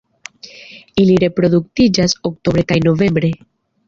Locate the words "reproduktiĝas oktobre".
1.23-2.65